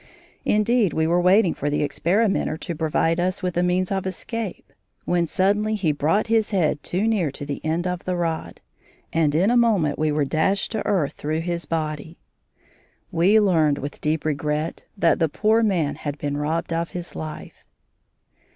Indeed 0.45 0.93
we 0.93 1.05
were 1.05 1.21
waiting 1.21 1.53
for 1.53 1.69
the 1.69 1.83
experimenter 1.83 2.57
to 2.57 2.73
provide 2.73 3.19
us 3.19 3.43
with 3.43 3.55
a 3.55 3.61
means 3.61 3.91
of 3.91 4.07
escape, 4.07 4.73
when 5.05 5.27
suddenly 5.27 5.75
he 5.75 5.91
brought 5.91 6.25
his 6.25 6.49
head 6.49 6.81
too 6.81 7.07
near 7.07 7.29
to 7.29 7.45
the 7.45 7.63
end 7.63 7.85
of 7.85 8.03
the 8.05 8.15
rod, 8.15 8.61
and 9.13 9.35
in 9.35 9.51
a 9.51 9.55
moment 9.55 9.99
we 9.99 10.11
were 10.11 10.25
dashed 10.25 10.71
to 10.71 10.83
earth 10.87 11.13
through 11.13 11.41
his 11.41 11.67
body. 11.67 12.17
We 13.11 13.39
learned 13.39 13.77
with 13.77 14.01
deep 14.01 14.25
regret 14.25 14.85
that 14.97 15.19
the 15.19 15.29
poor 15.29 15.61
man 15.61 15.93
had 15.97 16.17
been 16.17 16.35
robbed 16.35 16.73
of 16.73 16.89
his 16.97 17.15
life. 17.15 17.63